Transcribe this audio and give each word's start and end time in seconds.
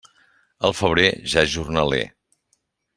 Al 0.69 0.73
febrer, 0.79 1.05
ja 1.35 1.45
és 1.49 1.55
jornaler. 1.59 2.03